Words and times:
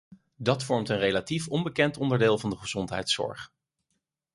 Dat 0.37 0.63
vormt 0.63 0.89
een 0.89 0.97
relatief 0.99 1.47
onbekend 1.47 1.97
onderdeel 1.97 2.37
van 2.37 2.49
de 2.49 2.55
gezondheidszorg. 2.57 3.51